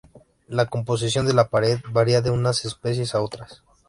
[0.47, 3.61] La composición de la pared varía de unas especies a otras.